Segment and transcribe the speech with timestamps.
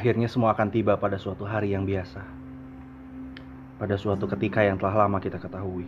[0.00, 2.24] Akhirnya semua akan tiba pada suatu hari yang biasa.
[3.76, 5.84] Pada suatu ketika yang telah lama kita ketahui.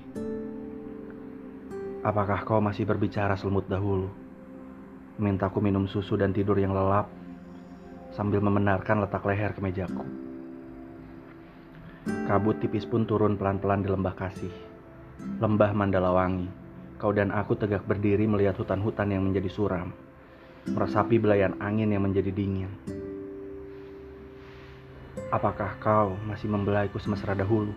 [2.04, 4.12] Apakah kau masih berbicara selemut dahulu?
[5.16, 7.08] Mintaku minum susu dan tidur yang lelap
[8.12, 10.04] sambil membenarkan letak leher ke mejaku.
[12.28, 14.52] Kabut tipis pun turun pelan-pelan di lembah kasih.
[15.40, 16.52] Lembah Mandalawangi.
[17.00, 19.88] Kau dan aku tegak berdiri melihat hutan-hutan yang menjadi suram.
[20.68, 23.01] Meresapi belayan angin yang menjadi dingin.
[25.32, 27.72] Apakah kau masih membelaiku semesra dahulu?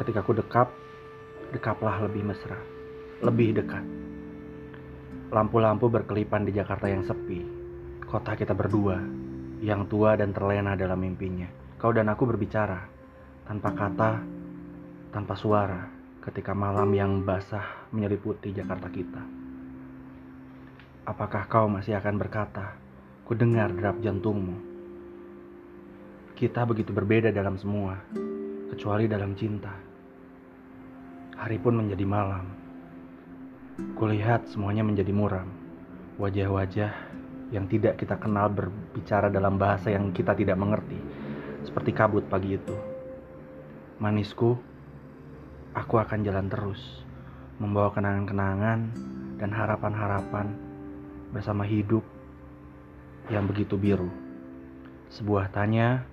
[0.00, 0.72] Ketika ku dekap,
[1.52, 2.56] dekaplah lebih mesra,
[3.20, 3.84] lebih dekat.
[5.28, 7.44] Lampu-lampu berkelipan di Jakarta yang sepi.
[8.08, 8.96] Kota kita berdua,
[9.60, 11.52] yang tua dan terlena dalam mimpinya.
[11.76, 12.80] Kau dan aku berbicara,
[13.44, 14.24] tanpa kata,
[15.12, 15.84] tanpa suara,
[16.24, 19.20] ketika malam yang basah menyeliputi Jakarta kita.
[21.04, 22.72] Apakah kau masih akan berkata,
[23.28, 24.69] ku dengar derap jantungmu.
[26.40, 28.00] Kita begitu berbeda dalam semua,
[28.72, 29.76] kecuali dalam cinta.
[31.36, 32.48] Hari pun menjadi malam.
[33.92, 35.52] Kulihat semuanya menjadi muram.
[36.16, 36.96] Wajah-wajah
[37.52, 40.96] yang tidak kita kenal berbicara dalam bahasa yang kita tidak mengerti.
[41.68, 42.72] Seperti kabut pagi itu.
[44.00, 44.56] Manisku,
[45.76, 47.04] aku akan jalan terus.
[47.60, 48.80] Membawa kenangan-kenangan
[49.36, 50.56] dan harapan-harapan
[51.36, 52.00] bersama hidup
[53.28, 54.08] yang begitu biru.
[55.12, 56.08] Sebuah tanya,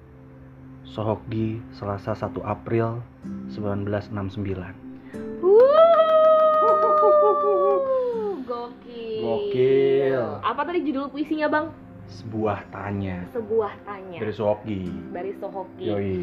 [0.87, 3.03] Sohokdi, Selasa 1 April
[3.51, 4.71] 1969.
[5.43, 5.61] Wuh,
[8.47, 9.19] gokil.
[9.19, 10.21] Gokil.
[10.41, 11.67] Apa tadi judul puisinya, Bang?
[12.07, 14.79] Sebuah tanya Sebuah tanya dari Sohokdi.
[15.11, 15.85] dari Sohoki.
[15.85, 16.17] Yoi.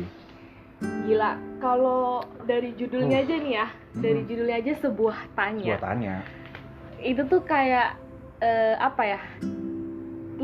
[1.05, 3.25] Gila, kalau dari judulnya Uh.
[3.25, 4.29] aja nih ya, dari Mm-mm.
[4.29, 5.77] judulnya aja sebuah tanya.
[5.77, 6.15] Sebuah tanya.
[6.99, 8.01] Itu tuh kayak
[8.41, 9.21] eh, apa ya?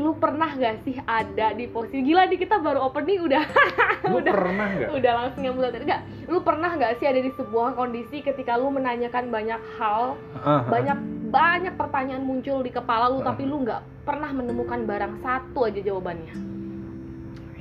[0.01, 3.43] Lu pernah gak sih ada di posisi gila nih kita baru opening udah
[4.09, 4.33] Lu Udah.
[4.33, 4.89] pernah nggak?
[4.97, 9.29] udah langsung yang enggak lu pernah nggak sih ada di sebuah kondisi ketika lu menanyakan
[9.29, 10.63] banyak hal ah.
[10.63, 10.95] banyak
[11.27, 13.29] banyak pertanyaan muncul di kepala lu Ah.
[13.29, 16.33] tapi lu nggak pernah menemukan barang satu aja jawabannya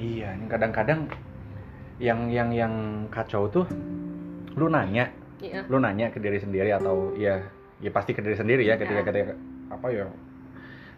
[0.00, 1.12] Iya, ini kadang-kadang
[2.00, 2.72] yang yang yang
[3.12, 3.66] kacau tuh
[4.56, 5.12] lu nanya,
[5.44, 5.68] Iya.
[5.68, 7.44] lu nanya ke diri sendiri atau ya
[7.76, 9.06] ya pasti ke diri sendiri ya ketika Ya.
[9.06, 9.34] ketika
[9.68, 10.06] apa ya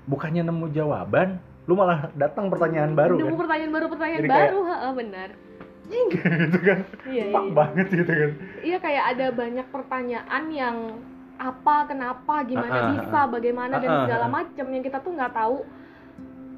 [0.05, 3.41] bukannya nemu jawaban, lu malah datang pertanyaan baru nemu kan?
[3.41, 5.29] pertanyaan baru pertanyaan Jadi kayak- baru ha, benar
[5.93, 6.79] gitu kan?
[7.07, 7.53] iya Pak iya.
[7.53, 8.31] banget gitu kan?
[8.63, 10.77] iya kayak ada banyak pertanyaan yang
[11.37, 14.33] apa kenapa gimana Ah, ah, bisa bagaimana dan Ah, ah, segala ah.
[14.33, 15.57] macam yang kita tuh nggak tahu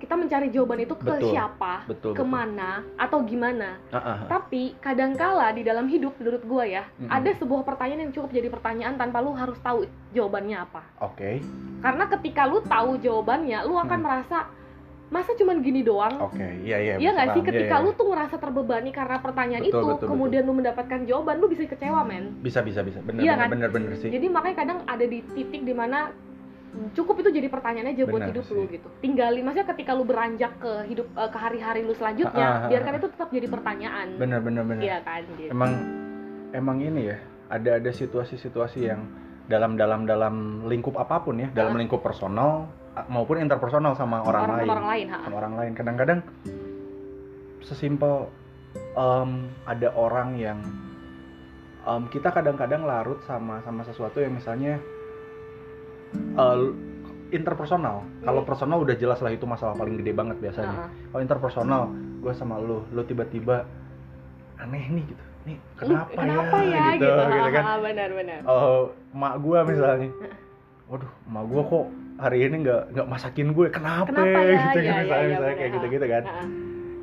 [0.05, 1.33] kita mencari jawaban itu ke Betul.
[1.33, 2.13] siapa Betul.
[2.13, 2.13] betul.
[2.13, 4.29] ke mana atau gimana ah.
[4.29, 7.09] Tapi kadangkala di dalam hidup menurut gua ya, Mm-mm.
[7.09, 10.85] ada sebuah pertanyaan yang cukup jadi pertanyaan tanpa lu harus tahu jawabannya apa.
[11.01, 11.41] Oke,
[11.81, 14.05] Karena ketika lu tahu jawabannya, lu akan Hmm.
[14.05, 14.39] merasa
[15.07, 16.17] masa cuman gini doang?
[16.19, 16.95] oke, iya iya.
[16.95, 17.85] Iya bisa nggak sih ketika Iya, iya.
[17.85, 21.63] lu tuh ngerasa terbebani karena pertanyaan Betul, itu, betul, kemudian lu mendapatkan jawaban, lu bisa
[21.65, 22.25] kecewa men.
[22.41, 23.49] bisa bisa bisa bener Iya bener, kan?
[23.53, 24.11] bener bener sih.
[24.11, 26.11] Jadi makanya kadang ada di titik di mana
[26.93, 28.55] cukup itu jadi pertanyaan aja buat Benar hidup sih.
[28.55, 28.89] lu gitu.
[28.99, 32.71] Tinggalin, maksudnya ketika lu beranjak ke hidup eh, ke hari-hari lu selanjutnya, Ah, ah, ah,
[32.71, 32.99] biarkan ah.
[32.99, 34.07] itu tetap jadi pertanyaan.
[34.19, 34.83] Bener bener bener.
[34.83, 35.23] Iya kan?
[35.31, 35.51] Gitu.
[35.51, 35.71] Emang
[36.51, 37.17] emang ini ya
[37.49, 39.01] ada ada situasi-situasi yang
[39.45, 41.79] dalam dalam dalam lingkup apa pun ya dalam Ah.
[41.79, 42.67] lingkup personal
[43.07, 45.19] maupun interpersonal sama orang, lain orang lain, ha.
[45.27, 46.19] sama orang lain kadang-kadang
[47.61, 48.31] sesimpel
[48.95, 49.31] em,
[49.65, 50.59] ada orang yang
[51.83, 54.79] em, kita kadang-kadang larut sama sama sesuatu yang misalnya
[56.15, 56.59] eh,
[57.31, 58.07] interpersonal.
[58.23, 58.49] Kalau Hmm.
[58.49, 60.79] personal udah jelas lah itu masalah paling gede banget biasanya.
[60.87, 61.03] Ha-ha.
[61.11, 61.83] kalau interpersonal
[62.23, 63.67] gue sama lu lu tiba-tiba
[64.57, 65.25] aneh nih gitu.
[65.45, 67.51] Nih kenapa, kenapa ya, ya, gitu, gitu.
[67.53, 67.65] kan.
[67.65, 68.83] Ah, benar-benar Oh,
[69.13, 70.11] emak gue misalnya.
[70.85, 74.55] Waduh emak gue kok hari ini nggak nggak masakin gue kenapa, kenapa ya?
[74.71, 76.23] gitu ya, kan misalnya, ya, ya, misalnya kayak gitu gitu kan.
[76.25, 76.47] Ah,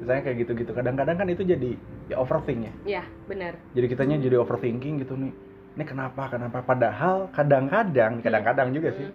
[0.02, 1.70] misalnya kayak gitu gitu kadang-kadang kan itu jadi
[2.10, 2.74] ya overthink ya.
[3.00, 3.54] Ya benar.
[3.76, 5.32] Jadi kitanya jadi overthinking gitu nih
[5.72, 6.60] ini kenapa kenapa?
[6.62, 9.08] Padahal kadang-kadang kadang-kadang juga sih.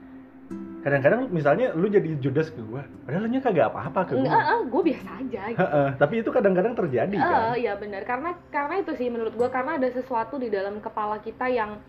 [0.46, 0.78] Hmm.
[0.86, 4.38] kadang-kadang misalnya lu jadi judes ke gue padahal lu nya kagak apa-apa ke gue enggak
[4.46, 5.58] ah, gue biasa aja gitu.
[5.58, 7.58] Heeh, tapi itu kadang-kadang terjadi Ah, kan?
[7.58, 11.50] iya benar karena karena itu sih menurut gue karena ada sesuatu di dalam kepala kita
[11.50, 11.82] yang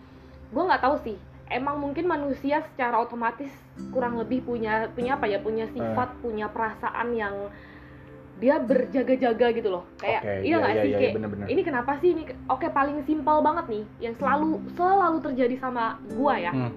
[0.49, 1.13] gue nggak tahu sih.
[1.47, 3.53] Emang mungkin manusia secara otomatis
[3.93, 5.37] kurang lebih punya punya apa ya?
[5.45, 7.53] Punya sifat punya perasaan yang
[8.37, 11.45] dia berjaga-jaga gitu loh kayak Oke, iya nggak iya, sih iya, kayak bener-bener.
[11.47, 16.33] ini kenapa sih ini oke paling simpel banget nih yang selalu selalu terjadi sama gue
[16.37, 16.71] ya Hmm.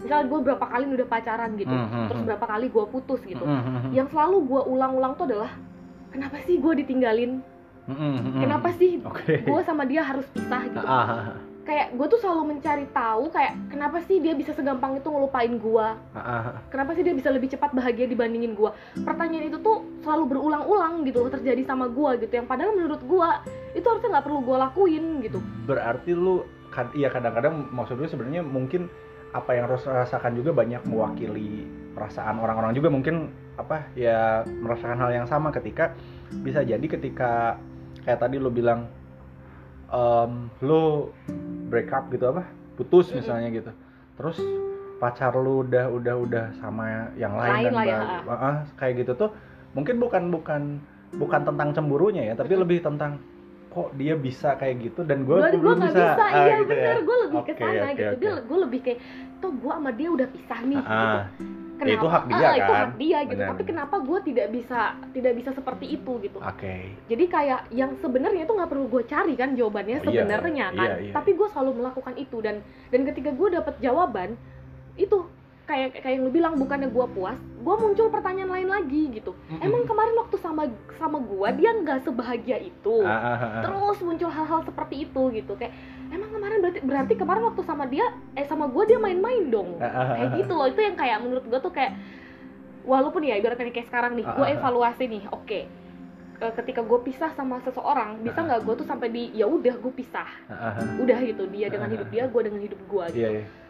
[0.00, 2.28] misalnya gue berapa kali udah pacaran gitu Hmm, hmm, terus hmm.
[2.28, 3.90] berapa kali gue putus gitu Mm, mm, mm.
[3.92, 5.52] yang selalu gue ulang-ulang tuh adalah
[6.08, 7.38] kenapa sih gue ditinggalin
[7.82, 8.40] Mm, mm, mm.
[8.40, 9.42] kenapa sih Oke.
[9.42, 11.38] gue sama dia harus pisah gitu Ah, ah, ah.
[11.62, 15.86] Kayak gue tuh selalu mencari tahu kayak kenapa sih dia bisa segampang itu ngelupain gue
[16.74, 18.70] kenapa sih dia bisa lebih cepat bahagia dibandingin gue
[19.06, 22.32] pertanyaan itu tuh selalu berulang-ulang gitu loh terjadi sama gue gitu.
[22.42, 23.28] Yang padahal menurut gue
[23.78, 25.38] itu harusnya nggak perlu gue lakuin gitu.
[25.64, 28.88] Berarti lu kad iya kadang-kadang maksud gue sebenarnya mungkin
[29.32, 31.64] apa yang harus rasakan juga banyak mewakili
[31.96, 32.88] perasaan orang-orang juga.
[32.92, 33.14] Mungkin
[33.56, 35.94] apa ya merasakan hal yang sama ketika
[36.42, 37.56] bisa jadi ketika
[38.02, 38.88] kayak tadi lu bilang
[39.92, 41.12] em, lu
[41.72, 42.44] break up gitu apa
[42.76, 43.72] putus misalnya gitu.
[44.20, 44.36] Terus
[45.00, 47.98] pacar lu udah udah udah sama yang lain, Lain dan lah ya,
[48.30, 49.30] ah, kayak gitu tuh
[49.72, 50.62] mungkin bukan bukan
[51.16, 53.18] bukan tentang cemburunya ya tapi lebih tentang
[53.72, 56.84] kok dia bisa kayak gitu dan gue gue bisa, bisa, Ah, iya gitu ya.
[56.92, 58.14] bener gue lebih ke Oke, sana oke, gitu.
[58.20, 58.98] Dia gue lebih kayak
[59.40, 61.18] tuh gue sama dia udah pisah nih gitu
[61.82, 62.80] Ya, itu hak dia, Ah, itu kan?
[62.86, 63.40] hak dia gitu.
[63.42, 64.80] Benar, tapi kenapa gue tidak bisa
[65.10, 66.38] tidak bisa seperti itu gitu?
[66.38, 66.76] Oke.
[67.06, 70.84] Jadi kayak yang sebenarnya itu nggak perlu gue cari kan jawabannya Iya, sebenarnya kan?
[70.84, 71.12] iya, iya.
[71.12, 72.36] tapi gue selalu melakukan itu.
[72.38, 74.38] Dan dan ketika gue dapet jawaban
[74.94, 75.18] itu
[75.62, 79.30] kayak kayak yang lu bilang bukannya gue puas gue muncul pertanyaan lain lagi gitu.
[79.62, 80.66] Emang kemarin waktu sama
[80.98, 82.96] sama gue dia nggak sebahagia itu?
[83.06, 83.62] Ah, ah, ah.
[83.62, 85.52] terus muncul hal-hal seperti itu gitu.
[85.54, 85.72] Kayak
[86.12, 88.06] emang kemarin berarti berarti kemarin waktu sama dia
[88.36, 89.80] eh sama gue dia main-main dong.
[89.80, 90.66] Ah, ah, ah, kayak gitu loh.
[90.68, 91.92] Itu yang kayak menurut gue tuh kayak
[92.84, 95.60] walaupun ya ibaratnya kayak sekarang nih gue evaluasi nih oke.
[96.42, 99.92] Eh, ketika gue pisah sama seseorang bisa nggak gue tuh sampai di ya udah gue
[99.96, 100.28] pisah.
[100.52, 101.00] Ah, ah, ah.
[101.00, 103.20] udah gitu dia dengan hidup dia gue dengan hidup gue gitu.
[103.24, 103.30] iya.
[103.40, 103.62] Iya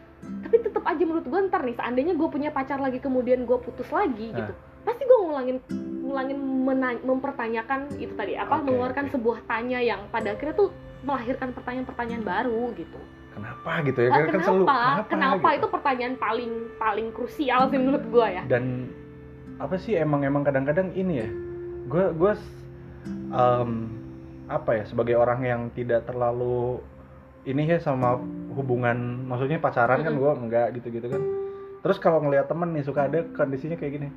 [0.43, 3.89] tapi tetap aja menurut gue ntar nih seandainya gue punya pacar lagi kemudian gue putus
[3.91, 4.53] lagi gitu
[4.83, 5.57] pasti gue ngulangin
[6.03, 6.39] ngulangin
[7.03, 9.13] mempertanyakan itu tadi apa Oke, mengeluarkan oke.
[9.15, 10.69] sebuah tanya yang pada akhirnya tuh
[11.03, 12.99] melahirkan pertanyaan-pertanyaan baru gitu.
[13.33, 14.09] Kenapa gitu ya?
[14.13, 14.45] Ah, kan kenapa?
[14.45, 14.65] selalu
[15.09, 15.57] kenapa, gitu.
[15.57, 18.43] itu pertanyaan paling paling krusial sih menurut gue ya.
[18.47, 18.93] Dan
[19.61, 21.29] apa sih emang emang kadang-kadang ini ya
[21.87, 22.33] gue gue
[24.49, 26.81] apa ya sebagai orang yang tidak terlalu
[27.43, 28.15] ini ya sama
[28.55, 30.21] hubungan maksudnya pacaran kan Mm-mm.
[30.23, 31.21] gue enggak gitu-gitu kan.
[31.83, 34.09] Terus kalau ngelihat temen nih suka ada kondisinya kayak gini.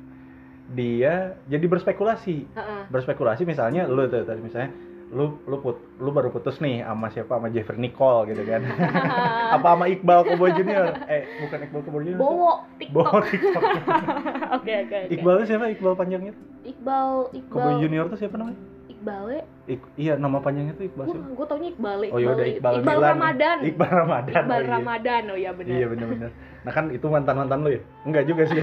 [0.71, 2.47] Dia jadi berspekulasi.
[2.87, 4.71] Berspekulasi misalnya lu tuh tadi misalnya
[5.07, 7.39] lu lu put lu baru putus nih sama siapa?
[7.39, 8.61] Sama Jeffrey Nicole gitu kan.
[9.55, 10.99] Apa sama Iqbal Kobo Junior?
[11.07, 12.51] Eh bukan Iqbal Kobo Junior Bowo
[12.91, 13.63] Bowo TikTok.
[13.63, 13.63] TikTok.
[14.57, 15.13] Oke oke oke.
[15.15, 15.65] Iqbalnya siapa?
[15.71, 16.33] Iqbal panjangnya
[16.67, 18.59] Iqbal Kobo Iqbal Junior tuh siapa namanya?
[18.87, 19.23] Iqbal
[19.67, 21.27] Ik- iya nama panjangnya tuh Iqbal siapa?
[21.31, 23.11] Gue taunya Iqbal oh ya udah Iqbal, Iqbal Milan.
[23.15, 23.57] Ramadan.
[23.63, 24.71] Iqbal Ramadan Iqbal oh, iya.
[24.75, 26.31] Ramadan oh ya benar iya benar-benar
[26.67, 27.81] nah kan itu mantan mantan lu ya?
[28.03, 28.59] Enggak juga sih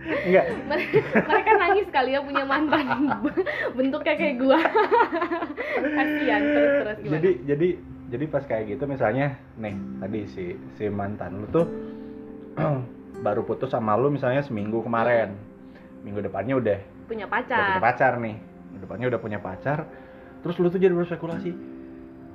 [0.00, 0.44] enggak.
[1.28, 2.86] Mereka nangis kali ya punya mantan.
[3.76, 4.58] Bentuknya kayak gua.
[5.96, 7.14] Kasihan terus terus gimana?
[7.18, 7.68] Jadi jadi
[8.10, 10.44] jadi pas kayak gitu misalnya nih tadi si
[10.74, 11.66] si mantan lu tuh
[13.26, 15.36] baru putus sama lu misalnya seminggu kemarin.
[16.00, 17.76] Minggu depannya udah punya udah punya pacar.
[17.82, 18.36] pacar nih.
[18.72, 19.78] Minggu depannya udah punya pacar.
[20.40, 21.52] Terus lu tuh jadi berspekulasi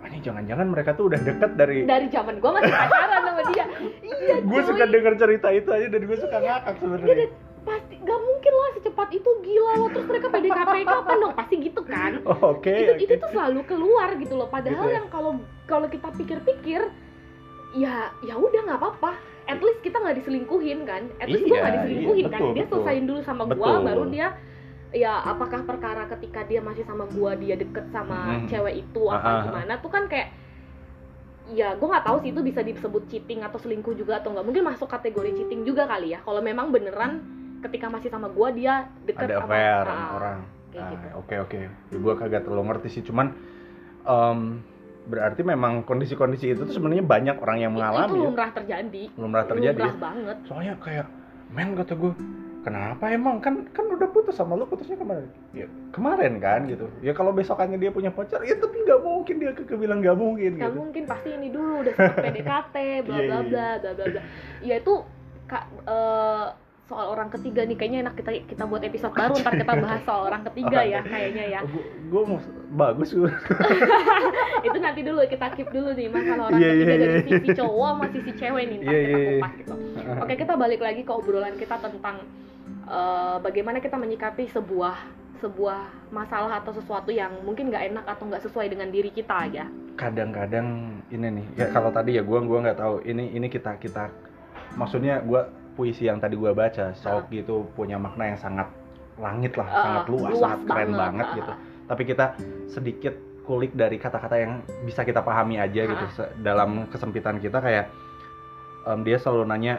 [0.06, 3.65] ah ini jangan-jangan mereka tuh udah deket dari dari zaman gua masih pacaran sama dia.
[4.06, 7.15] Iya gue suka denger cerita itu aja dan gue suka ngakak sebenarnya.
[7.17, 7.27] Iya,
[7.65, 11.81] pasti gak mungkin lah secepat itu gila lo terus mereka PDKT kapan dong pasti gitu
[11.81, 13.03] kan Oh, oke itu oke.
[13.03, 14.95] itu tuh selalu keluar gitu loh padahal Gitu ya?
[14.95, 15.31] yang kalau
[15.65, 16.81] kalau kita pikir-pikir
[17.73, 19.12] ya ya udah nggak apa-apa
[19.45, 22.51] at least kita nggak diselingkuhin kan at least Iya, gua nggak diselingkuhin iya, kan betul,
[22.51, 22.71] dia betul.
[22.71, 23.81] selesaiin dulu sama Betul.
[23.83, 24.27] baru dia
[24.91, 28.47] ya apakah perkara ketika dia masih sama gua dia deket sama Mhm.
[28.47, 29.41] cewek itu Ah, apa ah.
[29.44, 30.29] gimana tuh kan kayak
[31.47, 34.65] ya gue nggak tahu sih itu bisa disebut cheating atau selingkuh juga atau nggak mungkin
[34.65, 37.22] masuk kategori cheating juga kali ya kalau memang beneran
[37.65, 40.39] ketika masih sama gua dia deket ada sama affair sama orang.
[40.75, 41.07] Ah, gitu.
[41.24, 41.60] oke oke.
[41.63, 43.31] Ya, gue kagak terlalu ngerti sih cuman
[44.03, 44.39] em,
[45.07, 48.25] berarti memang kondisi-kondisi itu tuh sebenarnya banyak orang yang itu mengalami ya.
[48.27, 49.03] lumrah terjadi.
[49.15, 49.86] Belum pernah terjadi ya.
[49.88, 50.38] lumrah banget.
[50.43, 51.07] Soalnya kayak
[51.48, 52.12] men kata gue
[52.67, 53.39] kenapa emang?
[53.39, 55.31] Kan kan udah putus sama lu putusnya kemarin.
[55.55, 56.91] Ya kemarin kan gitu.
[57.00, 60.60] Ya kalau besokannya dia punya pacar ya tapi nggak mungkin dia keke bilang nggak mungkin
[60.60, 60.79] nggak gitu.
[60.84, 62.75] mungkin pasti ini dulu udah sempat PDKT
[63.07, 64.22] bla Iya, bla iya, bla bla bla bla.
[64.60, 64.93] Ya itu
[65.48, 66.48] kak eh,
[66.86, 70.30] soal orang ketiga nih kayaknya enak kita kita buat episode baru ntar kita bahas soal
[70.30, 71.60] orang ketiga ya kayaknya ya.
[72.13, 72.38] Gue mau
[72.77, 73.25] bagus gue
[74.70, 77.25] itu nanti dulu kita keep dulu nih masalah orang Iya, ketiga iya, dari iya.
[77.25, 79.30] sisi cowok sama sisi cewek nih ntar Iya, kita iya, iya.
[79.34, 79.74] kupas gitu.
[80.22, 82.15] Oke kita balik lagi ke obrolan kita tentang
[82.86, 84.98] eh, bagaimana kita menyikapi sebuah
[85.42, 85.80] sebuah
[86.13, 89.65] masalah atau sesuatu yang mungkin nggak enak atau nggak sesuai dengan diri kita ya.
[89.98, 94.13] Kadang-kadang ini nih ya kalau tadi ya gue gua nggak tahu ini ini kita kita
[94.77, 98.67] maksudnya gue puisi yang tadi gue baca sok gitu punya makna yang sangat
[99.15, 101.27] langit lah Eh, sangat luas, sangat keren banget.
[101.36, 101.51] gitu.
[101.51, 102.25] Ah, tapi kita
[102.65, 103.13] sedikit
[103.44, 107.94] kulik dari kata-kata yang bisa kita pahami aja gitu Se- dalam kesempitan kita kayak
[108.84, 109.77] em, dia selalu nanya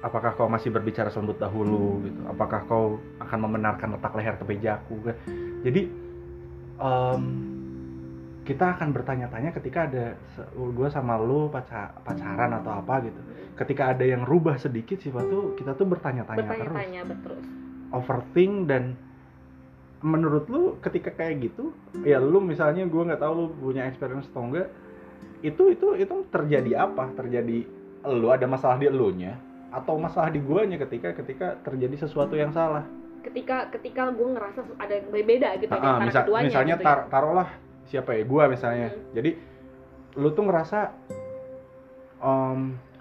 [0.00, 2.00] apakah kau masih berbicara selembut dahulu?
[2.00, 2.20] Gitu.
[2.26, 2.84] Apakah kau
[3.18, 4.94] akan membenarkan letak leher ke mejaku?
[5.60, 5.80] Jadi
[6.76, 7.22] em,
[8.44, 10.20] kita akan bertanya-tanya ketika ada
[10.52, 13.20] gue sama lu paca- pacaran atau apa gitu.
[13.54, 16.68] Ketika ada yang rubah sedikit sifat tuh kita tuh bertanya-tanya terus.
[16.68, 17.36] Bertanya-tanya betul.
[17.90, 19.00] Overthink dan
[20.04, 21.72] menurut lu ketika kayak gitu
[22.04, 24.68] ya lu misalnya gue nggak tahu lu punya experience atau enggak
[25.40, 27.08] itu itu itu terjadi apa?
[27.14, 27.64] Terjadi
[28.04, 29.40] lu ada masalah di elunya
[29.72, 32.84] atau masalah di guanya ketika ketika terjadi sesuatu yang salah?
[33.24, 36.86] Ketika ketika gue ngerasa ada yang berbeda gitu di Ah, keduanya misalnya gitu ya.
[36.86, 37.48] tar- taruhlah
[37.84, 38.22] siapa ya?
[38.24, 38.90] Gua misalnya.
[38.90, 39.12] Hmm.
[39.12, 39.30] jadi
[40.14, 40.78] lu tuh ngerasa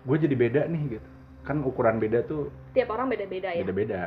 [0.04, 1.10] gue jadi beda nih gitu.
[1.44, 3.63] Kan ukuran beda tuh tiap orang beda-beda ya.
[3.63, 4.02] beda-beda.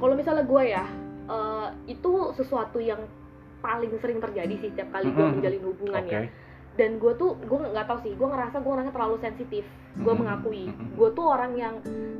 [0.00, 0.84] Kalau misalnya gue ya
[1.26, 3.00] eh, itu sesuatu yang
[3.60, 6.12] paling sering terjadi sih tiap kali gue menjalin hubungan oke.
[6.12, 6.22] Ya
[6.78, 9.64] dan gue tuh gue nggak tahu sih gue ngerasa gue orangnya terlalu sensitif.
[10.00, 11.74] Gue mengakui gue tuh orang yang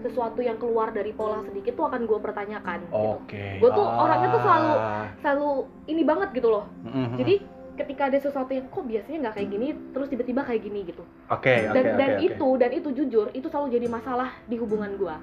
[0.05, 2.93] sesuatu yang keluar dari pola sedikit tuh akan gue pertanyakan gitu.
[3.17, 3.47] Oke.
[3.63, 5.07] Gua tuh orangnya tuh selalu- Ah.
[5.23, 5.51] selalu
[5.87, 6.65] ini banget gitu loh.
[7.17, 7.35] Jadi
[7.75, 11.39] ketika ada sesuatu yang kok biasanya nggak kayak gini terus tiba-tiba kayak gini gitu oke
[11.41, 12.25] oke dan oke dan oke.
[12.25, 15.17] itu dan itu jujur itu selalu jadi masalah di hubungan gue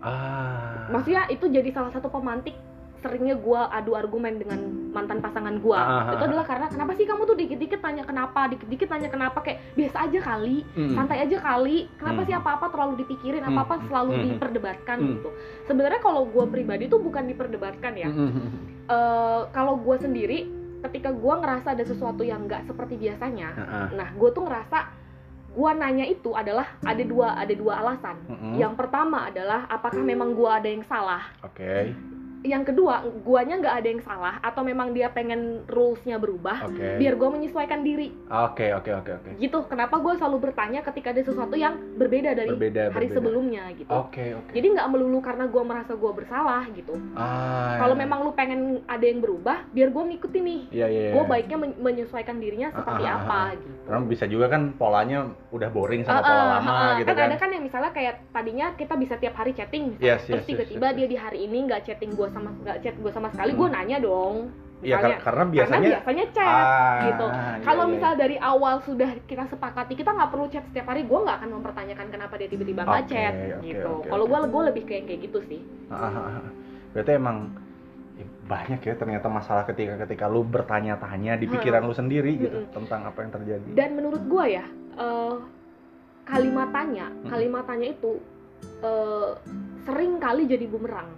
[0.00, 2.54] ah maksudnya itu jadi salah satu pemantik
[2.96, 4.56] seringnya gua adu argumen dengan
[4.88, 8.88] mantan pasangan gua Ah, itu adalah karena kenapa sih kamu tuh dikit-dikit tanya kenapa dikit-dikit
[8.88, 10.96] tanya kenapa kayak biasa aja kali Mm.
[10.96, 12.28] santai aja kali kenapa Hmm.
[12.28, 14.24] sih apa-apa terlalu dipikirin apa-apa selalu Hmm.
[14.24, 15.08] diperdebatkan Hmm.
[15.10, 15.28] gitu
[15.64, 18.48] sebenarnya kalau gua pribadi tuh bukan diperdebatkan ya Mm-mm.
[18.84, 20.48] Eh, kalau gua sendiri
[20.84, 23.88] ketika gua ngerasa ada sesuatu yang nggak seperti biasanya Ah, ah.
[23.92, 24.78] nah gua tuh ngerasa
[25.54, 28.54] gua nanya itu adalah ada dua ada dua alasan Mm-mm.
[28.58, 31.94] yang pertama adalah apakah memang gua ada yang salah oke
[32.44, 37.00] yang kedua guanya nggak ada yang salah atau memang dia pengen rulesnya berubah oke.
[37.00, 38.12] biar gua menyesuaikan diri.
[38.28, 39.30] Oke oke oke oke.
[39.40, 39.58] Gitu.
[39.64, 43.16] Kenapa gua selalu bertanya ketika ada sesuatu yang berbeda dari berbeda hari berbeda.
[43.16, 43.88] sebelumnya gitu.
[43.88, 44.52] Oke oke.
[44.52, 46.92] Jadi nggak melulu karena gua merasa gua bersalah gitu.
[47.16, 50.60] Ah kalau memang lu pengen ada yang berubah biar gua ngikutin nih.
[50.68, 51.30] Iya iya gua iya.
[51.32, 53.48] baiknya men- menyesuaikan dirinya seperti Ah, ah, ah, apa ah.
[53.56, 53.72] gitu.
[53.88, 57.16] Karena bisa juga kan polanya udah boring sama Ah, pola ah, lama ah, gitu kan
[57.16, 57.28] kan.
[57.32, 60.12] ada kan yang misalnya kayak tadinya kita bisa tiap hari chatting misalnya.
[60.12, 62.76] Yes, yes, terus yes, tiba-tiba yes, dia di hari ini nggak chatting gua sama nggak
[62.80, 63.60] chat gua sama sekali Hmm.
[63.60, 64.36] gua nanya dong
[64.76, 67.26] Iya misalnya kar- karena biasanya karena biasanya chat Ah, gitu.
[67.26, 71.02] iya, kalau iya, misal dari awal sudah kita sepakati kita nggak perlu chat setiap hari
[71.02, 74.32] gue nggak akan mempertanyakan kenapa dia tiba-tiba nggak Oke, chat oke, gitu oke, kalau oke.
[74.34, 75.96] gue gue lebih kayak kayak gitu sih iya.
[76.28, 76.44] Ah.
[76.92, 77.36] Berarti emang
[78.14, 81.54] ya, banyak ya ternyata masalah ketika ketika lu bertanya-tanya di Hmm.
[81.54, 82.74] pikiran lu sendiri gitu Mm-mm.
[82.74, 83.68] tentang apa yang terjadi.
[83.72, 85.34] dan menurut gue ya eh,
[86.24, 87.26] kalimat tanya Hmm.
[87.26, 88.20] kalimat tanya itu
[88.80, 89.30] eh,
[89.80, 91.08] sering kali jadi bumerang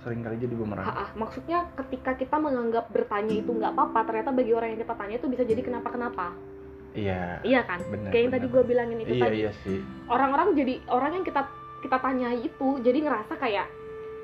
[0.00, 0.82] Sering kali jadi bumerang.
[0.82, 5.14] Ha-ha, maksudnya ketika kita menganggap bertanya itu nggak apa-apa ternyata bagi orang yang kita tanya
[5.14, 6.32] itu bisa jadi kenapa kenapa
[6.90, 7.38] Iya.
[7.44, 8.10] iya kan Benar.
[8.10, 8.42] kayak yang benar.
[8.42, 9.78] tadi gue bilangin itu Iya tadi iya sih.
[10.06, 11.42] orang-orang jadi orang yang kita
[11.80, 13.66] kita tanyai itu jadi ngerasa kayak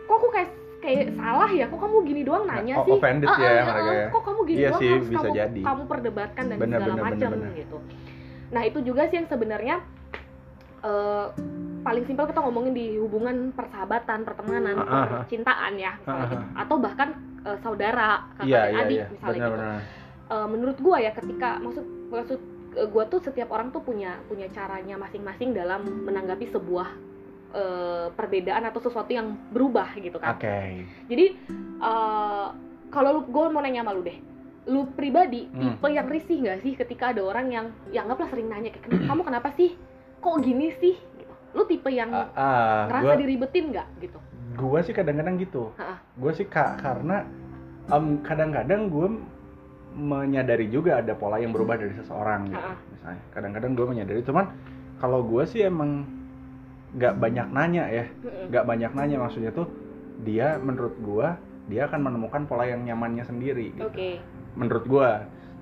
[0.02, 3.38] kok aku kayak kayak salah ya kok kamu gini doang nanya Nah, sih offended Ah,
[3.38, 4.06] ya ah, mereka ya.
[4.08, 5.60] kok kamu gini Iya doang sih, harus bisa kamu jadi.
[5.62, 7.52] kamu perdebatkan dan Bener, segala bener, macam bener, bener.
[7.56, 7.78] gitu
[8.46, 9.76] nah itu juga sih yang sebenarnya
[10.82, 11.26] eh,
[11.86, 15.06] paling simpel kita ngomongin di hubungan persahabatan pertemanan Ah, ah, ah.
[15.22, 16.18] percintaan ya Ah, ah.
[16.24, 16.36] gitu.
[16.58, 17.08] atau bahkan
[17.40, 19.06] eh, saudara kakak Iya dan iya adik iya.
[19.08, 19.80] misalnya Benar gitu benar.
[20.26, 22.40] Eh, menurut gua ya ketika maksud maksud
[22.74, 26.88] eh, gua tuh setiap orang tuh punya punya caranya masing-masing dalam menanggapi sebuah
[27.52, 30.34] eh, perbedaan atau sesuatu yang berubah gitu kan.
[30.34, 30.82] Oke.
[31.06, 31.26] Jadi
[31.80, 32.46] eh,
[32.88, 34.18] kalau lu gua mau nanya sama lu deh.
[34.66, 35.78] Lu pribadi Hmm.
[35.78, 39.06] tipe yang risih nggak sih ketika ada orang yang ya anggaplah sering nanya kayak "Kenapa-
[39.06, 39.70] kamu kenapa sih?
[40.18, 40.98] Kok gini sih?
[41.56, 44.18] Lu tipe yang Ah, ah, ngerasa gua diribetin nggak gitu?
[44.56, 45.72] gua sih kadang-kadang gitu.
[45.76, 45.96] Ha-ha.
[46.16, 47.24] Gue sih kak karena
[47.92, 49.08] em, kadang-kadang gue
[49.96, 52.60] menyadari juga ada pola yang berubah dari seseorang gitu.
[52.60, 52.76] Ha-ha.
[52.92, 54.46] Misalnya kadang-kadang gue menyadari cuman
[54.96, 56.08] kalau gue sih emang
[56.96, 58.04] nggak banyak nanya ya,
[58.48, 59.68] nggak banyak nanya maksudnya tuh
[60.24, 61.28] dia menurut gue
[61.68, 63.76] dia akan menemukan pola yang nyamannya sendiri.
[63.76, 63.84] Gitu.
[63.84, 64.10] Oke.
[64.56, 65.10] Menurut gue.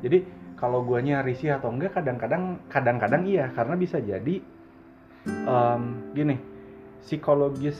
[0.06, 0.18] Jadi
[0.54, 4.38] kalau guanya risih atau enggak kadang-kadang kadang-kadang iya karena bisa jadi
[5.26, 6.36] em, gini
[7.00, 7.76] psikologis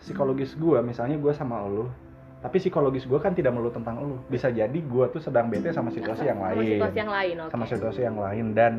[0.00, 1.88] psikologis gue misalnya gue sama lo
[2.42, 5.88] tapi psikologis gue kan tidak melulu tentang lo bisa jadi gue tuh sedang bete sama
[5.88, 7.50] situasi yang Sama lain situasi yang lain, oke.
[7.50, 8.72] sama situasi yang lain dan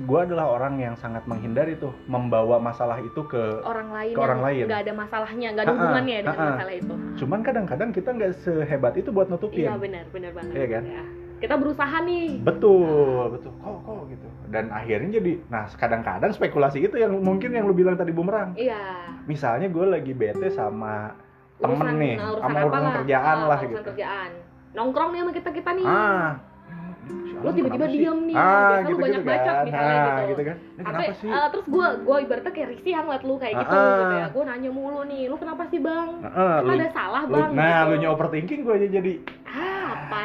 [0.00, 4.40] gue adalah orang yang sangat menghindari tuh membawa masalah itu ke orang lain ke orang
[4.40, 4.64] lain.
[4.64, 9.08] nggak ada masalahnya nggak ada hubungannya dengan masalah itu cuman kadang-kadang kita nggak sehebat itu
[9.12, 10.84] buat nutupin iya benar benar banget Iya kan?
[10.84, 11.04] Ya.
[11.40, 12.38] Kita berusaha nih.
[12.38, 12.84] Betul
[13.32, 13.52] betul.
[13.56, 14.26] Kok kok gitu?
[14.46, 18.52] Dan akhirnya jadi nah kadang-kadang spekulasi itu yang mungkin yang lu bilang tadi bumerang.
[18.54, 19.08] Iya.
[19.24, 21.16] Misalnya gue lagi bete sama
[21.56, 22.92] temen Urusan- nih nah, urusan sama urusan lah?
[22.94, 23.84] kerjaan Ah, lah urusan gitu.
[23.86, 24.30] kerjaan.
[24.70, 25.86] Nongkrong nih sama kita kita nih.
[25.86, 26.30] Ah.
[27.40, 29.64] Lu tiba-tiba diem nih ah, biasa gitu, lu banyak gitu bacot kan.
[29.64, 30.56] misalnya ah, gitu, gitu kan.
[30.60, 31.30] Sampai, kenapa sih?
[31.32, 33.96] eh, terus gue gue ibaratnya kayak risih yang ngeliat lu kayak gitu Ah, ah.
[33.96, 34.26] gitu ya.
[34.28, 36.08] Gue nanya mulu nih lu kenapa sih bang?
[36.20, 37.88] Nah, eh, Lu lu, ada salah lu- bang nah gitu.
[37.88, 39.39] lu nya overthinking gue aja jadi ah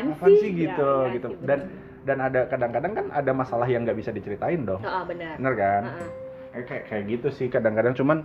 [0.03, 0.49] apaan, apaan sih?
[0.51, 1.27] Ya, gitu iya gitu.
[1.31, 1.59] sih, dan
[2.05, 4.81] dan ada kadang-kadang kan ada masalah yang nggak bisa diceritain dong.
[4.83, 5.83] Heeh, benar bener kan?
[5.89, 6.09] Heeh.
[6.55, 8.23] kayak kayak kayak gitu sih kadang-kadang cuman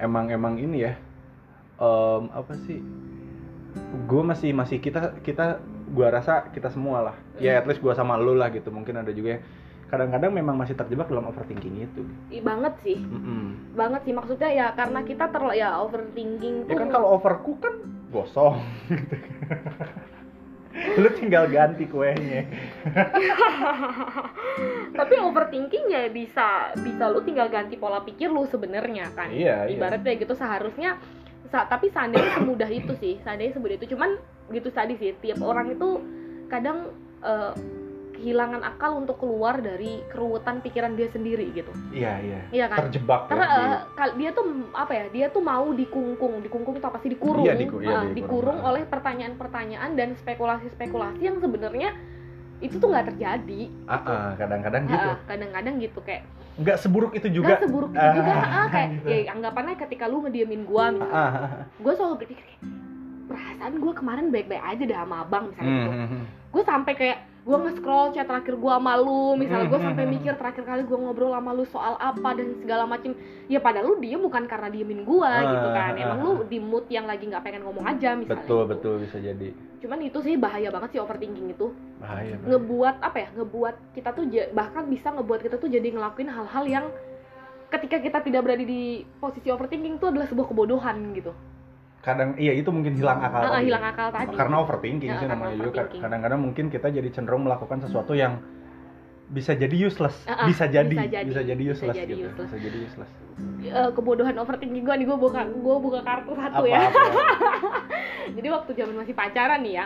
[0.00, 0.92] emang emang ini ya
[1.76, 2.80] em, apa sih
[4.08, 5.60] gue masih masih kita kita
[5.90, 7.16] gua rasa kita semua lah.
[7.36, 7.60] Ya Hmm.
[7.60, 9.42] at least gua sama lu lah gitu mungkin ada juga yang
[9.90, 12.06] kadang-kadang memang masih terjebak dalam overthinking itu.
[12.30, 12.96] Ih, banget sih.
[12.96, 13.74] Mm-mm.
[13.74, 17.74] banget sih maksudnya ya karena kita terlalu ya overthinking ya tuh kan kalau overcook kan
[18.10, 18.58] gosong
[18.90, 19.16] gitu
[21.02, 22.46] lu tinggal ganti kuenya.
[24.94, 29.28] Tapi overthinking ya bisa bisa lu tinggal ganti pola pikir lu sebenarnya kan.
[29.34, 29.76] Iya, iya.
[29.76, 30.94] ibaratnya gitu seharusnya
[31.50, 33.98] sa- tapi seandainya semudah itu sih seandainya semudah itu.
[33.98, 34.14] Cuman
[34.54, 36.00] gitu tadi sih tiap orang itu
[36.46, 36.94] kadang
[37.26, 37.52] eh,
[38.20, 41.72] kehilangan akal untuk keluar dari keruwetan pikiran dia sendiri gitu.
[41.88, 42.40] Iya iya.
[42.52, 42.78] Iya kan?
[42.84, 46.44] Terjebak karena ya kal- dia tuh mm, apa ya dia tuh mau dikungkung.
[46.44, 47.08] Dikungkung itu apa sih?
[47.08, 47.48] Dikurung.
[47.48, 48.12] Iya, diku- iya, Ah, dikurung.
[48.12, 51.96] dikurung oleh pertanyaan-pertanyaan dan spekulasi-spekulasi yang sebenarnya
[52.60, 53.62] itu tuh nggak terjadi.
[53.88, 55.08] Ah, ah, kadang-kadang gitu.
[55.08, 56.22] Ah, kadang-kadang gitu kayak
[56.60, 57.56] nggak seburuk itu juga.
[57.56, 59.08] Nggak seburuk itu juga ah, kayak gitu.
[59.16, 61.64] ya anggapannya ketika lu ngediemin gua misalnya.
[61.72, 62.62] gue selalu berpikir kayak
[63.24, 65.88] perasaan gue kemarin baik-baik aja dah sama abang misalnya gitu.
[65.88, 66.24] Hmm, hmm, hmm.
[66.50, 67.18] gue sampai kayak
[67.50, 69.34] gue nge-scroll chat terakhir gue sama lu.
[69.34, 72.86] Misalnya gue sampai hmm, mikir terakhir kali gue ngobrol sama lu soal apa dan segala
[72.86, 73.18] macem.
[73.50, 75.92] Ya padahal lu diem bukan karena diemin gue gitu kan.
[75.98, 76.38] Ah, emang ah, lu ah.
[76.46, 78.70] di mood yang lagi nggak pengen ngomong aja misalnya betul gitu.
[78.70, 79.48] betul bisa jadi.
[79.82, 81.74] Cuman itu sih bahaya banget sih overthinking itu.
[81.98, 82.48] Bahaya bahaya.
[82.54, 83.28] ngebuat apa ya?
[83.34, 86.86] Ngebuat kita tuh bahkan bisa ngebuat kita tuh jadi ngelakuin hal-hal yang
[87.70, 91.30] ketika kita tidak berada di posisi overthinking itu adalah sebuah kebodohan gitu
[92.00, 93.68] kadang iya itu mungkin hilang akal Ah, tadi.
[93.68, 94.32] hilang akal tadi.
[94.32, 95.84] Karena overthinking Ya, sih namanya juga.
[95.86, 98.40] kadang-kadang mungkin kita jadi cenderung melakukan sesuatu yang
[99.28, 100.16] bisa jadi useless.
[100.24, 101.28] Ah, ah, bisa jadi bisa jadi.
[101.28, 102.24] bisa jadi Bisa useless jadi gitu.
[102.26, 102.48] useless.
[102.48, 103.10] bisa jadi useless.
[103.60, 106.80] Eh, kebodohan overthinking gue nih gue buka gue buka kartu satu apa ya.
[106.88, 107.00] apa?
[108.36, 109.84] Jadi waktu zaman masih pacaran nih ya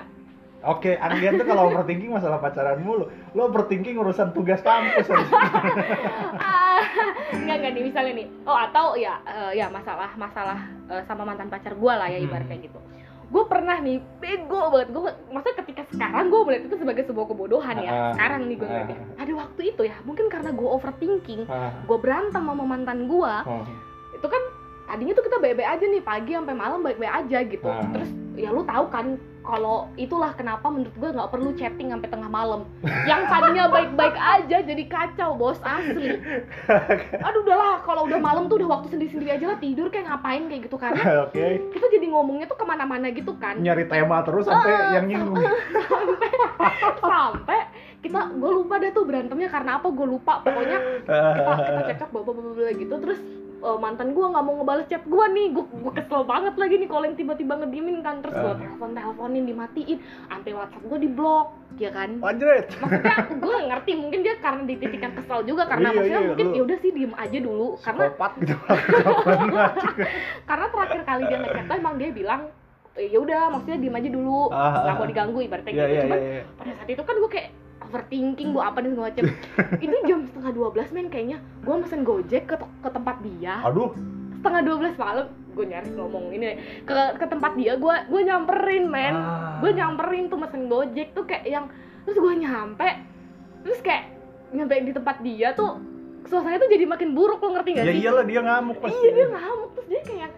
[0.66, 5.28] oke Anggian tuh kalau overthinking masalah pacaran mulu lo overthinking urusan tugas kampus harus.
[6.34, 6.80] Ah,
[7.36, 11.46] nggak nggak nih misalnya nih oh atau ya eh, ya masalah masalah eh, sama mantan
[11.46, 12.26] pacar gue lah ya Hmm.
[12.26, 12.80] ibaratnya gitu
[13.24, 17.76] gue pernah nih bego banget gue maksudnya ketika sekarang gue melihat itu sebagai sebuah kebodohan
[17.78, 18.12] ya Ah.
[18.12, 18.72] sekarang nih gue Ah.
[18.74, 23.32] ngeliatnya pada waktu itu ya mungkin karena gue overthinking Ah, gue berantem sama mantan gue
[24.14, 24.42] itu kan
[24.84, 27.82] tadinya tuh kita baik-baik aja nih pagi sampai malam baik-baik aja gitu Ah.
[27.90, 32.32] terus ya lu tahu kan kalau itulah kenapa menurut gue nggak perlu chatting sampai tengah
[32.32, 32.64] malam.
[33.04, 36.16] Yang tadinya baik-baik aja jadi kacau bos asli.
[37.28, 40.64] Aduh udahlah kalau udah malam tuh udah waktu sendiri-sendiri aja lah tidur kayak ngapain kayak
[40.64, 41.44] gitu karena oke.
[41.76, 43.60] Kita jadi ngomongnya tuh ke mana-mana gitu kan.
[43.60, 45.36] Nyari tema terus sampai Ah, yang nyinggung.
[47.04, 47.60] sampai
[48.00, 50.40] kita gue lupa dah tuh berantemnya karena apa gue lupa.
[50.40, 52.94] Pokoknya kita kita bawa bawa gitu.
[52.96, 53.20] Terus
[53.64, 56.86] eh, mantan gue nggak mau ngebales chat gue nih gue gue kesel banget lagi nih
[56.86, 58.56] kalau yang tiba-tiba ngediemin kan terus gue Ah.
[58.56, 62.66] telepon teleponin dimatiin sampai WhatsApp gue diblok ya kan Anjret.
[62.76, 66.28] maksudnya gue ngerti mungkin dia karena di titik yang kesel juga karena Iya, maksudnya iya,
[66.28, 68.04] mungkin ya udah sih diem aja dulu karena
[68.36, 68.56] gitu
[70.48, 72.40] karena terakhir kali dia ngechat emang dia bilang
[72.94, 75.08] "Eh, ya udah maksudnya diem aja dulu Ah, ah, nggak mau ah.
[75.08, 76.30] diganggu ibaratnya Iya gitu iya cuman iya.
[76.30, 76.42] iya.
[76.54, 77.48] pada saat itu kan gue kayak
[77.88, 79.24] overthinking bu apa dan segala macam.
[79.84, 81.38] Itu jam setengah 12 men kayaknya.
[81.62, 83.60] Gue mesen gojek ke, ke tempat dia.
[83.64, 83.92] Aduh,
[84.40, 89.14] setengah 12 malam gue nyaris ngomong ini ke ke tempat dia gue gue nyamperin men.
[89.14, 89.62] Ah.
[89.62, 91.70] gue nyamperin tuh mesen gojek tuh kayak yang
[92.02, 92.90] terus gue nyampe
[93.62, 94.10] terus kayak
[94.50, 95.78] nyampe di tempat dia tuh
[96.26, 98.00] suasananya tuh jadi makin buruk lo ngerti gak ya sih?
[98.02, 98.98] iyalah dia ngamuk pasti.
[98.98, 100.30] iya dia ngamuk terus dia kayak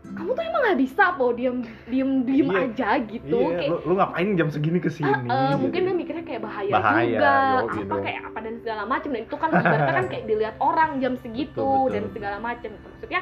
[0.00, 2.60] kamu tuh emang nggak bisa po diem diem diem Iya.
[2.66, 5.06] aja gitu Iya, kayak lu, lu ngapain jam segini ke sini?
[5.06, 5.56] Eh, gitu.
[5.60, 7.94] mungkin dia mikirnya kayak bahaya, Bahaya, juga yo, apa gitu.
[8.00, 11.52] kayak apa dan segala macam dan itu kan ibaratnya kan kayak dilihat orang jam segitu
[11.52, 13.20] Betul, betul, dan segala macam maksudnya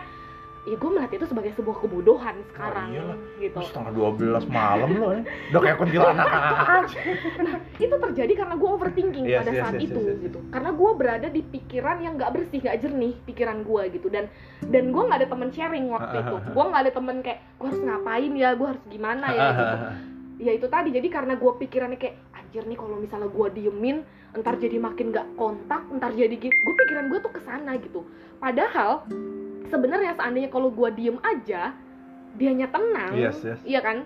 [0.67, 3.19] ya gue melihat itu sebagai sebuah kebodohan sekarang iyalah.
[3.39, 3.55] gitu.
[3.57, 5.23] Terus setengah 12 malam lo ya.
[5.55, 6.27] Udah kayak kuntilanak.
[6.29, 7.01] Aja.
[7.47, 10.19] nah itu terjadi karena gue overthinking Yes, pada yes, saat yes, itu yes, yes.
[10.29, 10.39] gitu.
[10.51, 14.07] karena gue berada di pikiran yang nggak bersih nggak jernih pikiran gue gitu.
[14.11, 14.25] Dan
[14.69, 16.37] dan gue nggak ada teman sharing waktu itu.
[16.57, 18.51] Gue nggak ada teman kayak gue harus ngapain ya?
[18.59, 19.43] Gue harus gimana ya?
[19.59, 19.77] Gitu.
[20.39, 20.89] Ya itu tadi.
[20.95, 25.25] Jadi karena gue pikirannya kayak anjir nih kalau misalnya gue diemin entar jadi makin gak
[25.35, 28.05] kontak entar jadi gitu gue pikiran gue tuh ke sana gitu.
[28.39, 29.03] Padahal
[29.69, 31.73] sebenarnya seandainya kalau gue diem aja
[32.35, 33.59] dianya tenang Yes, yes.
[33.63, 34.05] iya kan?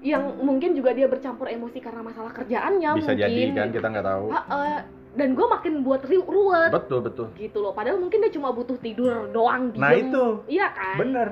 [0.00, 3.20] Yang mungkin juga dia bercampur emosi karena masalah kerjaannya Bisa mungkin.
[3.20, 4.24] jadi kan kita nggak tahu.
[4.28, 4.80] Ha, eh,
[5.12, 6.70] dan gue makin buat ri- ruwet.
[6.70, 7.26] Betul betul.
[7.34, 9.80] gitu loh padahal mungkin dia cuma butuh tidur doang diem.
[9.80, 10.24] Nah itu.
[10.46, 10.96] Iya kan?
[10.96, 11.28] Bener.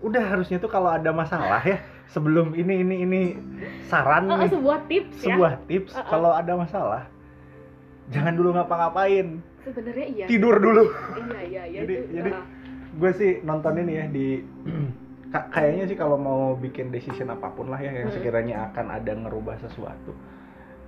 [0.00, 3.20] Udah harusnya tuh kalau ada masalah ya sebelum ini ini ini
[3.84, 4.50] saran Eh, nih.
[4.50, 5.26] sebuah tips ya.
[5.30, 6.08] Sebuah tips Uh-uh.
[6.08, 7.02] kalau ada masalah
[8.08, 9.38] jangan dulu ngapa-ngapain.
[9.62, 10.90] Sebenarnya iya tidur dulu.
[11.14, 12.30] Iya iya iya Jadi- itu, jadi
[12.92, 14.26] gue sih nonton ini ya di
[15.32, 18.14] ka- kayaknya sih kalau mau bikin decision apa pun lah ya yang Hmm.
[18.14, 20.12] sekiranya akan ada ngerubah sesuatu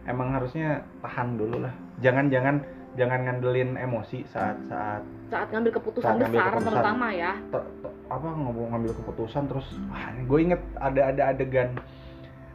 [0.04, 2.60] emang harusnya tahan dulu lah jangan jangan
[2.94, 6.72] jangan ngandelin emosi saat saat saat ngambil keputusan Saat ngambil besar keputusan.
[6.76, 11.68] terutama ya ter- ter- apa ngomong ngambil keputusan terus wah gue inget ada ada adegan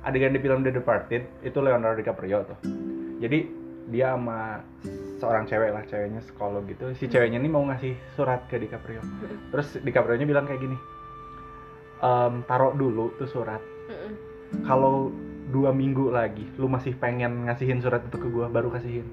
[0.02, 2.58] adegan di film The Departed itu Leonardo DiCaprio tuh
[3.20, 3.50] jadi
[3.90, 4.62] dia sama
[5.20, 6.94] seorang cewek lah ceweknya psikolog gitu.
[6.96, 9.02] Si ceweknya ini mau ngasih surat ke DiCaprio.
[9.52, 10.78] Terus DiCaprio nya bilang kayak gini
[12.00, 13.60] "Em, taruh dulu tuh surat.
[13.90, 14.14] Mm-mm.
[14.66, 15.10] kalau
[15.50, 19.06] dua minggu lagi lu masih pengen ngasihin surat itu ke gua baru kasihin.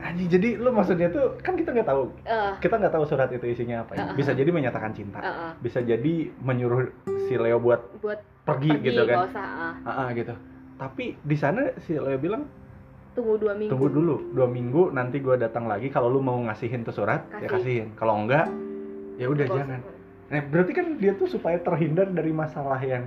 [0.00, 2.10] Anjing, jadi lu maksudnya tuh kan kita nggak tahu.
[2.24, 3.98] Eh, kita nggak tahu surat itu isinya apa ya.
[4.10, 4.16] Uh-uh.
[4.16, 5.20] bisa jadi menyatakan cinta.
[5.22, 6.88] Eh, eh, bisa jadi menyuruh
[7.28, 9.28] si Leo buat buat pergi, pergi gitu kan.
[9.28, 9.74] usah ah.
[9.86, 10.34] Ah, ah, gitu.
[10.80, 12.48] Tapi di sana si Leo bilang
[13.12, 13.70] tunggu dua minggu.
[13.72, 17.46] Tunggu dulu dua minggu nanti gua datang lagi kalau lu mau ngasihin tuh surat ya
[17.46, 17.50] Kasih.
[17.50, 17.88] kasihin.
[17.94, 18.46] Kalau enggak
[19.16, 19.80] ya udah jangan.
[20.30, 23.04] Nah berarti kan dia tuh supaya terhindar dari masalah yang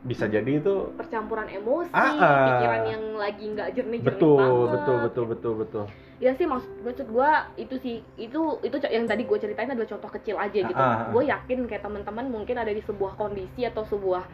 [0.00, 2.46] bisa jadi itu percampuran emosi Ah, ah.
[2.48, 4.72] pikiran yang lagi nggak jernih jernih betul banget.
[4.72, 5.84] betul betul betul betul.
[6.20, 7.30] Ya sih maksud maksud gue
[7.60, 10.72] itu sih itu itu yang tadi gue ceritain adalah contoh kecil aja gitu.
[10.72, 11.08] Ah, ah, ah.
[11.12, 14.24] gue yakin kayak teman-teman mungkin ada di sebuah kondisi atau sebuah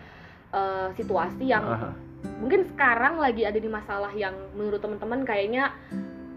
[0.52, 1.94] eh, situasi yang ah.
[2.42, 5.72] mungkin sekarang lagi ada di masalah yang menurut teman-teman kayaknya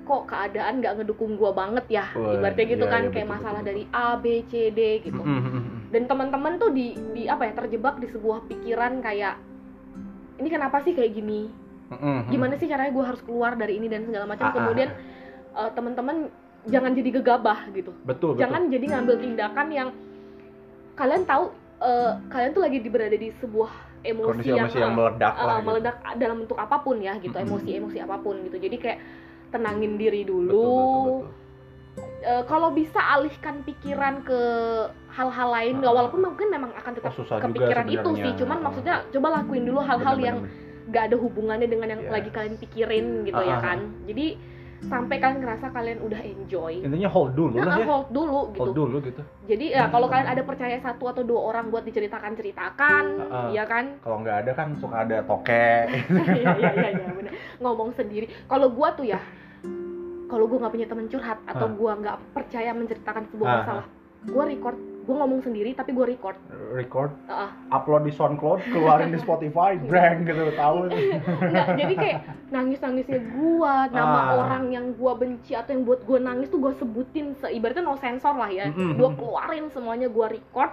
[0.10, 2.06] kok keadaan nggak ngedukung gue banget ya.
[2.18, 4.82] Wah, ibaratnya gitu iya, kan iya, kayak betul, masalah betul, dari A B C D
[5.06, 5.22] gitu.
[5.22, 5.80] Mm, mm, mm, mm.
[5.94, 9.38] dan teman-teman tuh di di apa ya terjebak di sebuah pikiran kayak
[10.42, 11.52] ini kenapa sih kayak gini?
[12.30, 14.46] Gimana sih caranya gue harus keluar dari ini dan segala macam?
[14.46, 14.90] Ah, ah, kemudian
[15.58, 16.18] eh, teman-teman
[16.70, 17.92] jangan jadi gegabah gitu.
[18.06, 18.42] Betul betul.
[18.46, 19.90] Jangan jadi ngambil tindakan yang
[20.98, 25.34] kalian tahu eh, kalian tuh lagi berada di sebuah emosi kondisi yang, emosi yang meledak
[25.36, 25.68] eh, lah gitu.
[25.68, 28.58] meledak dalam bentuk apa pun ya gitu emosi-emosi apa pun gitu.
[28.58, 29.00] Jadi kayak
[29.50, 30.52] tenangin diri dulu.
[30.54, 31.28] Betul, betul.
[32.20, 34.40] Eh, kalau bisa alihkan pikiran ke
[35.12, 35.92] hal-hal lain Ah.
[35.92, 38.32] walaupun mungkin memang akan tetap Oh, kepikiran itu sih.
[38.40, 42.14] Cuman maksudnya coba lakuin dulu hal-hal yang bener, nggak ada hubungannya dengan yang Yes.
[42.14, 43.80] lagi kalian pikirin gitu Ah, ya ah, kan.
[44.08, 44.26] Jadi
[44.88, 46.74] sampai kalian ngerasa kalian udah enjoy.
[46.80, 47.86] Intinya hold dulu nah, lah ya.
[47.86, 48.60] hold dulu gitu.
[48.64, 49.22] hold dulu gitu.
[49.52, 53.50] Jadi ya kalau kalian ada percaya satu atau dua orang buat diceritakan ceritakan ah.
[53.52, 54.00] ya kan?
[54.00, 55.68] Kalau nggak ada kan suka ada toke.
[56.40, 57.34] Iya iya iya bener.
[57.60, 58.32] Ngomong sendiri.
[58.48, 59.20] Kalau gua tuh ya
[60.30, 61.74] kalau gua nggak punya teman curhat atau Ah.
[61.74, 63.86] gua nggak percaya menceritakan sebuah Ah, masalah
[64.30, 64.78] gua record
[65.10, 66.38] gua ngomong sendiri tapi gua record.
[66.70, 67.10] Record?
[67.26, 67.50] Ah, ah.
[67.74, 72.18] upload di SoundCloud keluarin di Spotify brand gitu tahu Nggak, jadi kayak
[72.50, 74.38] nangis nangisnya gua nama Ah.
[74.38, 78.34] orang yang gua benci atau yang buat gua nangis tuh gua sebutin seibaratnya no sensor
[78.34, 78.70] lah ya.
[78.70, 78.94] Mm-mm.
[78.94, 80.70] gua keluarin semuanya gua record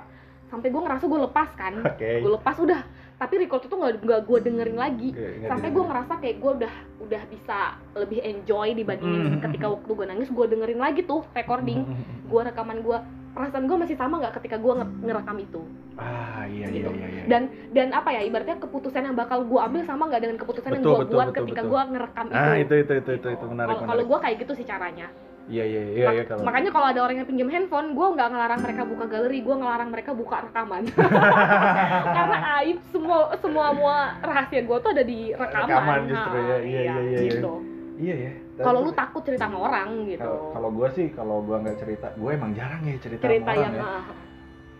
[0.47, 1.75] sampai gua ngerasa gua lepas kan.
[1.83, 2.21] Oke.
[2.21, 2.81] Gue lepas udah
[3.17, 5.09] tapi record itu nggak nggak gue dengerin lagi.
[5.09, 7.59] Ingat, sampai gue ngerasa kayak gue udah udah bisa
[7.97, 9.41] lebih enjoy dibandingin Mm.
[9.41, 11.81] ketika waktu gue nangis gue dengerin lagi tuh recording.
[11.81, 12.29] Mm, mm, mm.
[12.29, 12.99] gue rekaman gue
[13.37, 15.61] perasaan gue masih sama nggak ketika gue nge- ngerekam itu.
[15.95, 16.91] Ah iya iya Gitu.
[16.91, 17.23] iya, iya.
[17.27, 20.81] dan dan apa ya ibaratnya keputusan yang bakal gue ambil sama nggak dengan keputusan yang
[20.81, 22.65] Betul, gue betul, buat betul, ketika gue ngerekam ah itu.
[22.65, 25.09] itu itu itu itu itu menarik Kalau- gue kayak gitu sih caranya.
[25.47, 28.61] Iya iya iya iya kalau makanya kalau ada orang yang pinjam handphone gue nggak ngelarang
[28.61, 30.83] mereka buka galeri gue ngelarang mereka buka rekaman.
[32.17, 36.59] Karena aib semua semua semua rahasia gue tuh ada di rekaman, Rekaman justru ya, Nah,
[36.59, 37.31] iya, iya, iya, iya.
[37.31, 37.53] gitu.
[37.97, 38.33] Iya ya
[38.65, 40.33] kalau lu takut cerita sama orang gitu.
[40.57, 43.75] Kalau gue sih kalau gue nggak cerita gue emang jarang ya cerita, cerita sama yang
[43.77, 44.05] orang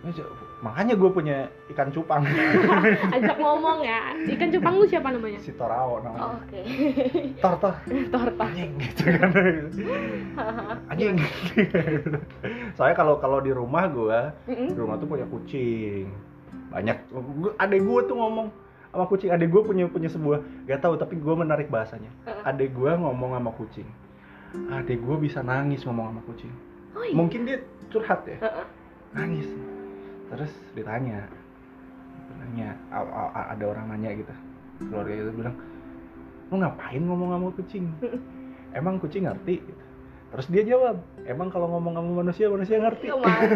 [0.07, 0.23] ya.
[0.25, 1.39] ah, makanya gue punya
[1.75, 2.23] ikan cupang.
[3.17, 4.17] Ajak ngomong ya.
[4.33, 5.41] Ikan cupang lu siapa namanya?
[5.45, 6.61] Si Torao oh, namanya oke.
[7.43, 7.75] Tor tor
[8.09, 9.31] torta anjing gitu kan.
[10.93, 11.17] Anjing.
[12.79, 14.69] Soalnya kalau kalau di rumah gue Mm-mm.
[14.73, 16.09] di rumah tuh punya kucing.
[16.73, 16.97] Banyak.
[17.13, 18.49] Gua- adek gue tuh ngomong
[18.97, 19.29] sama kucing.
[19.29, 22.09] Adek gue punya punya sebuah gak tahu tapi gue menarik bahasanya.
[22.49, 23.89] Adek gue ngomong sama kucing.
[24.73, 26.53] Adek gue bisa nangis ngomong sama kucing.
[26.97, 27.13] Oh, iya.
[27.13, 27.61] mungkin dia
[27.93, 28.41] curhat ya?
[29.13, 29.47] Nangis.
[30.33, 31.29] Terus ditanya.
[32.41, 32.73] Nanya
[33.53, 34.33] ada orang nanya gitu.
[34.81, 35.57] Keluarga itu bilang
[36.47, 37.85] lu ngapain ngomong sama kucing?
[38.79, 39.61] Emang kucing ngerti?
[39.61, 39.85] Gitu.
[40.27, 43.09] terus dia jawab emang kalau ngomong sama manusia manusia ngerti.
[43.09, 43.47] Ya, mantap.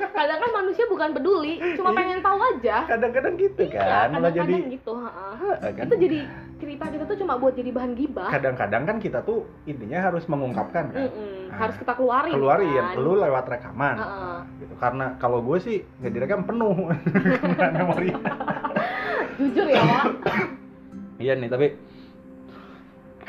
[0.20, 2.76] kadang kan manusia bukan peduli cuma pengen tahu aja.
[2.84, 5.32] Kadang-kadang gitu iya kan malah jadi kadang-kadang gitu heeh.
[5.40, 5.84] Heeh, kan?
[5.88, 6.18] itu jadi
[6.60, 8.28] cerita kita tuh cuma buat jadi bahan gibah.
[8.28, 11.08] Kadang-kadang kan kita tuh intinya harus mengungkapkan kan?
[11.08, 11.48] Mm-mm.
[11.48, 12.96] Nah, harus kita keluarin keluarin kan?
[13.00, 13.96] lu lewat rekaman.
[13.96, 14.36] Heeh.
[14.60, 16.76] gitu karena kalau gue sih nggak direkam penuh.
[17.80, 18.12] Memori.
[19.40, 19.80] Jujur ya
[21.20, 21.76] iya nih tapi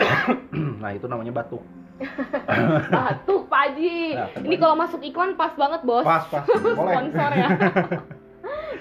[0.81, 1.61] nah itu namanya batuk
[2.95, 4.17] batuk Pak Haji.
[4.17, 6.01] Nah, ini kalau masuk iklan pas banget bos.
[6.01, 6.49] Pas pas.
[6.49, 6.97] Boleh.
[6.97, 7.47] Sponsor ya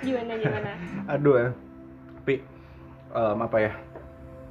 [0.00, 0.70] gimana gimana?
[1.14, 1.48] Aduh ya.
[2.16, 2.34] Tapi
[3.10, 3.72] em, apa ya?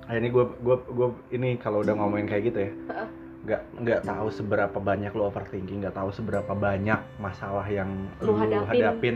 [0.09, 2.71] Ini gue gue gue ini kalau udah ngomongin kayak gitu ya
[3.39, 7.88] nggak nggak tahu seberapa banyak lo overthinking nggak tahu seberapa banyak masalah yang
[8.19, 9.15] lu lu hadapin, hadapin.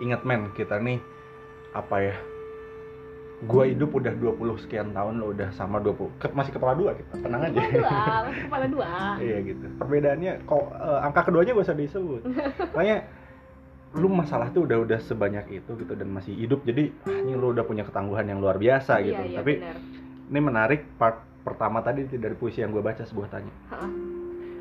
[0.00, 0.96] Ingat men kita nih
[1.70, 2.16] apa ya
[3.40, 7.20] gua hidup udah 20 sekian tahun lo udah sama 20 ke- masih kepala dua kita
[7.20, 7.56] tenang aja.
[7.56, 8.88] Kepala dua, masih kepala dua.
[9.16, 9.66] iya gitu.
[9.76, 12.22] Perbedaannya kok eh, angka keduanya gak usah disebut.
[12.72, 12.96] Makanya
[13.92, 17.50] lu masalah tuh udah udah sebanyak itu gitu dan masih hidup jadi ah, ini lu
[17.50, 19.76] udah punya ketangguhan yang luar biasa gitu Iya, iya, tapi benar.
[20.30, 23.88] ini menarik part pertama tadi dari puisi yang gue baca sebuah tanya Ha-ha.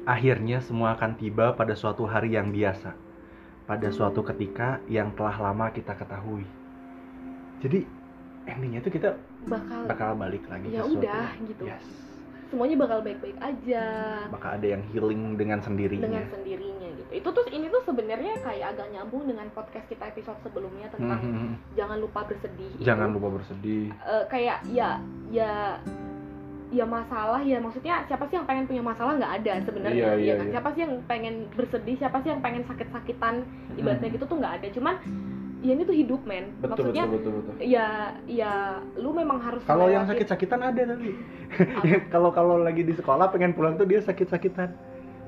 [0.07, 2.97] akhirnya semua akan tiba pada suatu hari yang biasa
[3.63, 6.41] pada suatu ketika yang telah lama kita ketahui
[7.59, 7.85] jadi
[8.47, 9.09] endingnya tuh kita
[9.41, 11.63] Bakal, bakal balik lagi Ya ke suatu- udah, gitu.
[11.63, 11.85] yes
[12.49, 13.83] semuanya bakal baik-baik aja
[14.27, 17.09] bakal ada yang healing dengan sendirinya dengan sendirinya gitu.
[17.12, 21.49] Itu tuh ini tuh sebenarnya kayak agak nyambung dengan podcast kita episode sebelumnya tentang Mhm.
[21.73, 22.69] jangan lupa bersedih.
[22.79, 24.97] jangan Itu, lupa bersedih eh, kayak ya
[25.29, 25.77] ya
[26.69, 30.21] ya masalah ya maksudnya siapa sih yang pengen punya masalah nggak ada sebenarnya Iya, ya
[30.21, 30.53] iya, kan iya.
[30.53, 33.41] siapa sih yang pengen bersedih siapa sih yang pengen sakit-sakitan
[33.73, 34.15] ibaratnya Mhm.
[34.15, 34.95] gitu tuh nggak ada cuman
[35.60, 37.88] ya ini tuh hidup men betul maksudnya betul betul betul ya
[38.24, 38.54] ya
[38.95, 41.10] lu memang harus kalau yang melewati- sakit-sakitan ada tapi
[41.52, 41.84] Apa?
[42.13, 44.72] kalau kalau lagi di sekolah pengen pulang tuh dia sakit-sakitan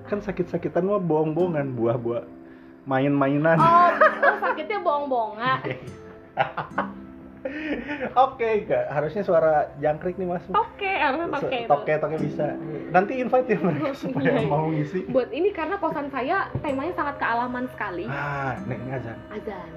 [0.03, 2.23] kan sakit-sakitan mah bohong-bohongan buah-buah
[2.83, 5.59] main-mainan oh, oh sakitnya bohong-bohongan
[8.15, 8.85] Oke, Kak.
[8.87, 10.53] Harusnya suara jangkrik nih masuk.
[10.53, 11.67] oke harusnya pakai itu.
[11.67, 12.45] Toke toke bisa.
[12.89, 14.47] Nanti invite ya mereka supaya Iya, iya.
[14.47, 14.99] mau ngisi.
[15.09, 19.17] buat ini karena kosan saya temanya sangat kealaman sekali Ah, nek ini azan.
[19.31, 19.69] azan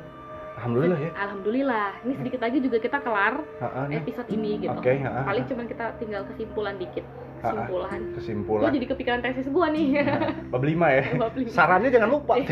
[0.64, 1.10] Alhamdulillah ya.
[1.14, 3.96] alhamdulillah ini sedikit lagi juga kita kelar Heeh, nih.
[4.00, 5.22] episode ini gitu Oke, heeh.
[5.22, 7.04] paling cuman kita tinggal kesimpulan dikit
[7.36, 8.70] kesimpulan gue Kesimpulan.
[8.72, 9.86] jadi kepikiran tesis gue nih
[10.48, 11.04] Bab lima ya.
[11.20, 11.50] Bab lima.
[11.50, 12.40] Sarannya jangan lupa.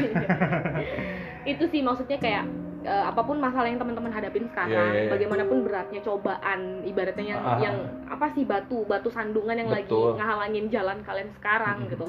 [1.45, 2.45] itu sih maksudnya kayak
[2.83, 5.11] eh, apa pun masalah yang teman-teman hadapin sekarang Iya, iya, iya.
[5.11, 7.59] bagaimanapun beratnya cobaan ibaratnya yang Ah.
[7.59, 10.15] yang apa sih batu batu sandungan yang lagi Betul.
[10.15, 11.89] ngehalangin jalan kalian sekarang Mhm.
[11.89, 12.07] gitu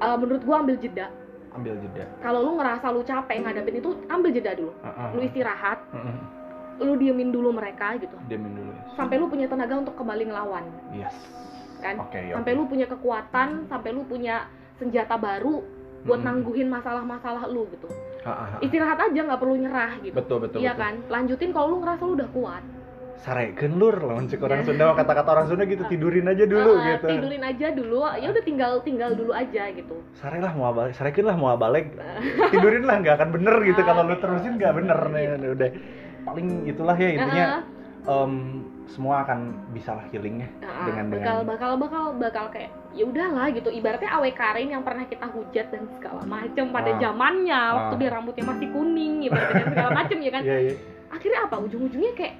[0.00, 1.12] Eh, menurut gua ambil jeda
[1.50, 2.04] Ambil jeda.
[2.20, 5.08] kalau lu ngerasa lu capek ngadepin itu ambil jeda dulu Heeh.
[5.10, 6.16] lu istirahat Heeh.
[6.80, 8.82] lu diemin dulu mereka gitu Diamin dulu ya.
[8.94, 11.14] sampai lu punya tenaga untuk kembali ngelawan Yes.
[11.78, 12.58] kan Oke, sampai oke.
[12.58, 15.60] lu punya kekuatan sampai lu punya senjata baru
[16.00, 16.28] buat Mm-mm.
[16.32, 17.88] nangguhin masalah-masalah lu gitu
[18.20, 18.60] Ah, ah, ah.
[18.60, 20.82] istirahat aja nggak perlu nyerah gitu Betul betul iya betul.
[20.82, 22.62] kan lanjutin kalau lu ngerasa lu udah kuat
[23.20, 24.66] Sarekeun lur lawan cek orang Iya.
[24.66, 27.06] Sunda kata-kata orang Sunda gitu tidurin aja dulu Eh, gitu.
[27.06, 31.24] tidurin aja dulu ya udah tinggal tinggal dulu aja gitu Sare lah mau balik, sarekeun
[31.24, 31.92] lah mau balik.
[32.52, 34.22] Tidurin lah nggak akan bener gitu kalau lu gitu.
[34.22, 35.70] terusin nggak bener nih udah.
[36.22, 37.46] Paling itulah ya intinya
[38.02, 38.32] em,
[38.86, 39.38] semua akan
[39.70, 43.68] bisa lah healing ya Nah, dengan bakal dengan bakal bakal bakal kayak ya udahlah gitu
[43.70, 46.98] ibaratnya awe Karin yang pernah kita hujat dan segala macam pada Ah.
[46.98, 47.98] zamannya waktu Ah.
[47.98, 50.74] dia rambutnya masih kuning ibaratnya segala macam ya kan Iya iya.
[51.08, 52.34] akhirnya apa ujung-ujungnya kayak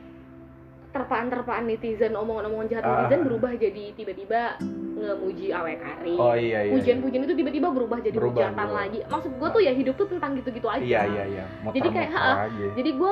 [0.90, 2.90] terpaan-terpaan netizen omongan-omongan jahat Ah.
[3.00, 4.58] netizen berubah jadi tiba-tiba
[4.92, 6.72] ngemuji awe Karin Oh iya iya.
[6.74, 10.36] pujian-pujian itu tiba-tiba berubah jadi Berubah, hujatan lagi maksud gue tuh ya hidup tuh tentang
[10.36, 11.44] gitu-gitu aja Iya iya iya.
[11.62, 12.66] Muter, Jadi kayak, aja.
[12.74, 13.10] jadi gue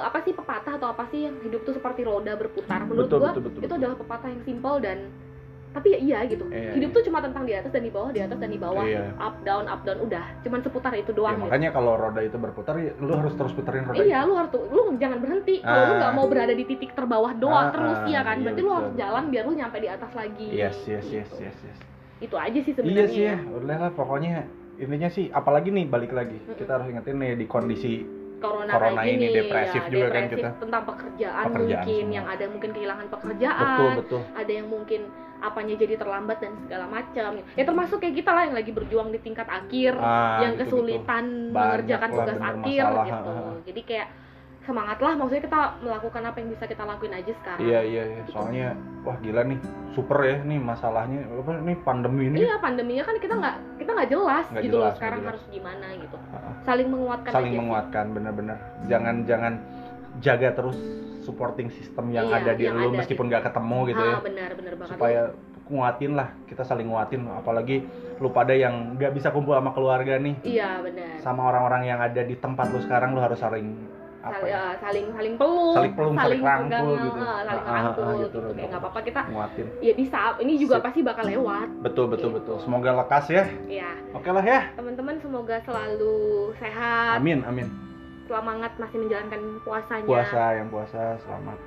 [0.00, 3.50] apa sih pepatah atau apa sih yang hidup tuh seperti roda berputar menurut gue itu
[3.60, 3.76] betul.
[3.76, 4.98] adalah pepatah yang simpel dan
[5.70, 6.96] tapi ya iya gitu Iya, hidup iya.
[6.96, 9.14] tuh cuma tentang di atas dan di bawah di atas dan di bawah Iya.
[9.16, 11.44] up down up down udah cuman seputar itu Ya, doang gitu.
[11.46, 14.26] makanya kalau roda itu berputar ya, lu harus terus puterin roda Iya, itu.
[14.26, 15.54] lu harus lu jangan berhenti.
[15.60, 15.98] Kalau lu Ah.
[16.00, 18.66] nggak mau berada di titik terbawah doang Ah, terus ah, ya kan, iya, berarti lu
[18.66, 18.78] betul.
[18.80, 20.48] harus jalan biar lu nyampe di atas lagi.
[20.48, 21.16] Yes yes Gitu.
[21.16, 21.78] yes yes yes.
[22.20, 23.06] Itu aja sih Iya sebenarnya.
[23.08, 24.34] sih ya, udah lah pokoknya
[24.76, 26.56] intinya sih apalagi nih balik lagi Mm-mm.
[26.56, 27.92] kita harus ingetin nih di kondisi
[28.38, 30.50] Corona, Corona ini gini, depresif ya, juga kan depresif kita.
[30.58, 32.16] tentang pekerjaan, Pekerjaan mungkin semua.
[32.16, 35.00] yang ada mungkin kehilangan pekerjaan, betul betul ada yang mungkin
[35.40, 37.30] apanya jadi terlambat dan segala macam.
[37.52, 40.76] Ya termasuk kayak kita lah yang lagi berjuang di tingkat akhir, Ah, yang gitu-gitu.
[40.76, 43.32] kesulitan Banyak mengerjakan lah tugas akhir gitu.
[43.66, 44.08] Jadi kayak
[44.60, 47.60] semangatlah maksudnya kita melakukan apa yang bisa kita lakuin aja sekarang.
[47.64, 48.68] Iya iya iya, soalnya
[49.02, 49.58] wah gila nih
[49.90, 54.10] super ya nih masalahnya apa nih pandemi ini Iya pandeminya kan kita nggak kita nggak
[54.12, 55.40] jelas Nggak gitu loh jelas, sekarang nggak jelas.
[55.40, 56.16] harus gimana gitu.
[56.62, 59.52] Saling menguatkan saling aja menguatkan bener-bener jangan jangan
[60.20, 60.78] jaga terus
[61.30, 64.20] supporting system yang Iya, ada di yang lu ada meskipun nggak ketemu gitu ya Ah,
[64.20, 64.90] benar benar banget.
[64.90, 65.22] supaya
[65.64, 67.86] nguatin lah kita saling nguatin apalagi
[68.18, 71.14] lu pada yang nggak bisa kumpul sama keluarga nih Iya benar.
[71.16, 73.78] sama orang-orang yang ada di tempat lu sekarang lu harus saling
[74.20, 77.20] apa Saling, ya, ah, saling saling peluk, Saling peluk, saling rangkul pegang, gitu.
[77.22, 80.18] ah, saling Ah, ah, rangkul ah, gitu, gitu kayak nggak apa-apa kita nguatin ya bisa.
[80.36, 80.84] Ini juga Sip.
[80.84, 81.68] pasti bakal lewat.
[81.80, 82.36] betul betul Gitu.
[82.36, 86.12] betul semoga lekas ya Ya oke lah ya teman-teman semoga selalu
[86.58, 87.89] sehat, amin amin
[88.30, 90.06] semangat masih menjalankan puasanya.
[90.06, 91.58] puasa yang puasa selamat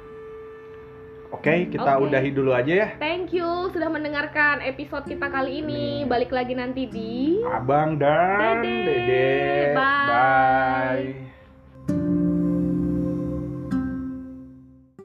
[1.36, 2.04] oke kita Oke.
[2.08, 6.06] udahi dulu aja ya Thank you sudah mendengarkan episode kita kali ini.
[6.06, 6.08] Ini.
[6.08, 8.86] Balik lagi nanti di abang dan Dede.
[8.88, 9.28] dede
[9.76, 10.08] Bye.
[10.08, 11.22] bye